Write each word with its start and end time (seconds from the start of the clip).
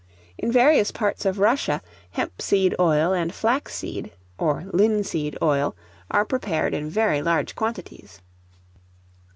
In 0.35 0.51
various 0.51 0.89
parts 0.89 1.25
of 1.27 1.37
Russia, 1.37 1.79
hemp 2.09 2.41
seed 2.41 2.73
oil 2.79 3.13
and 3.13 3.31
flax 3.31 3.75
seed 3.75 4.09
(or 4.39 4.63
linseed) 4.73 5.37
oil 5.43 5.75
are 6.09 6.25
prepared 6.25 6.73
in 6.73 6.89
very 6.89 7.21
large 7.21 7.53
quantities. 7.53 8.19